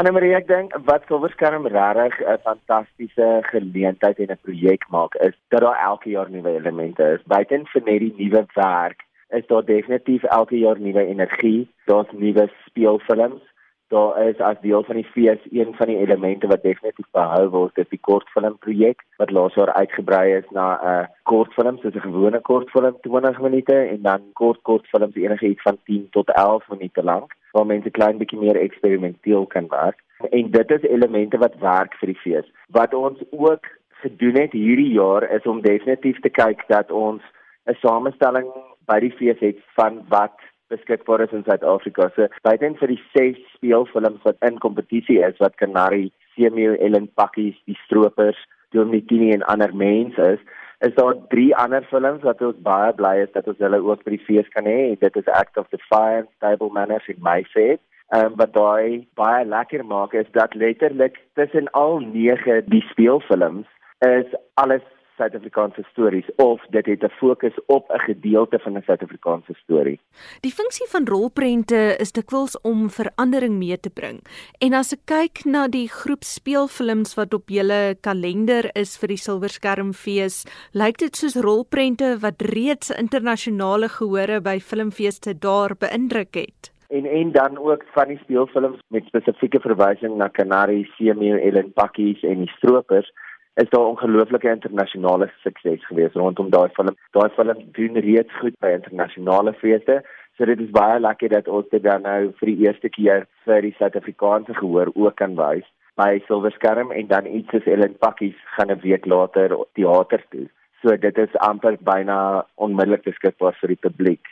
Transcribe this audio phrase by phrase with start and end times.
[0.00, 5.60] Annelie, ek dink wat Silverskerm regtig 'n fantastiese geleentheid en 'n projek maak is dat
[5.60, 7.26] daar elke jaar nuwe elemente is.
[7.26, 11.68] Buiten vir net die nuwe werk is daar definitief elke jaar nuwe energie.
[11.84, 13.42] Daar's nuwe speelfilms.
[13.90, 17.74] Daar is as deel van die fees een van die elemente wat definitief behou word,
[17.74, 22.06] dit die kortfilm projek wat laas jaar uitgebrei is na 'n uh, kortfilm, soos 'n
[22.06, 27.34] gewone kortfilm 20 minute en dan kort kortfilms enigiets van 10 tot 11 minute lank
[27.52, 29.98] waar mense klein bietjie meer eksperimenteel kan werk.
[30.30, 32.46] En dit is elemente wat werk vir die fees.
[32.68, 37.22] Wat ons ook gedoen het hierdie jaar is om definitief te kyk dat ons
[37.66, 38.46] 'n samestelling
[38.86, 40.38] by die fees het van wat
[40.70, 42.08] beskikbaar is in Suid-Afrika.
[42.14, 47.58] So buiten vir die ses speelfilms wat in kompetisie is wat Canary, Samuel Ellen Pakkies,
[47.66, 48.38] die Stroopers,
[48.74, 50.42] Dominitini en ander mense is,
[50.86, 54.14] is daar drie ander films wat ons baie bly is dat ons hulle ook by
[54.14, 54.94] die fees kan hê.
[55.00, 57.76] Dit is Act of Defiance, Stable Manners en Mayfair.
[58.16, 63.68] Um, wat daai baie lekker maak is dat letterlik tussen al 9 die speelfilms
[64.06, 64.82] is alles
[65.20, 70.00] Suid-Afrikaanse stories of dit het 'n fokus op 'n gedeelte van 'n Suid-Afrikaanse storie.
[70.40, 74.20] Die funksie van rolprente is dikwels om verandering mee te bring.
[74.58, 79.16] En as ek kyk na die groep speelfilms wat op julle kalender is vir die
[79.16, 86.72] Silverskermfees, lyk dit soos rolprente wat reeds internasionale gehore by filmfeeste daar beïndruk het.
[86.88, 92.22] En en dan ook van die speelfilms met spesifieke verwysing na Canary, Samuel Ellen Pakkies
[92.22, 93.12] en die Stroopers
[93.62, 96.94] is daar ongelooflike internasionale sukses gewees rondom daai film.
[97.16, 100.00] Daai film doen reeds goed by internasionale feeste.
[100.36, 103.60] So dit is baie lekker dat ons dit dan nou vir die eerste keer vir
[103.66, 105.66] die Suid-Afrikaanse gehoor ook kan wys
[106.00, 110.48] by Silverskerm en dan iets soos Ellen Pakkies gaan 'n week later teater toe.
[110.82, 114.24] So dit is amper byna onmiddellik beskikbaar vir die publiek.